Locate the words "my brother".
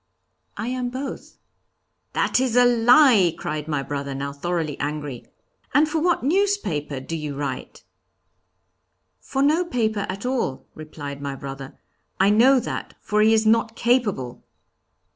3.67-4.15, 11.21-11.77